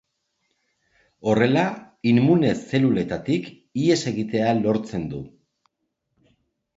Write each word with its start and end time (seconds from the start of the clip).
Horrela 1.33 1.65
immune-zeluletatik 2.11 3.51
ihes 3.81 3.99
egitea 4.13 4.49
lortzen 4.63 5.05
du. 5.13 5.21